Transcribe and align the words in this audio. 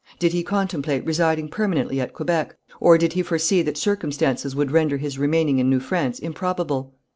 Did 0.17 0.31
he 0.33 0.41
contemplate 0.41 1.05
residing 1.05 1.49
permanently 1.49 2.01
at 2.01 2.11
Quebec, 2.11 2.55
or 2.79 2.97
did 2.97 3.13
he 3.13 3.21
foresee 3.21 3.61
that 3.61 3.77
circumstances 3.77 4.55
would 4.55 4.71
render 4.71 4.97
his 4.97 5.19
remaining 5.19 5.59
in 5.59 5.69
New 5.69 5.79
France 5.79 6.17
improbable? 6.17 6.95